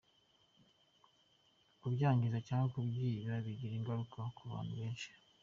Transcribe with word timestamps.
Kubyangiza 1.79 2.37
cyangwa 2.47 2.67
kubyiba 2.73 3.33
bigira 3.45 3.73
ingaruka 3.79 4.19
ku 4.35 4.41
bantu 4.51 4.73
benshi. 4.79 5.09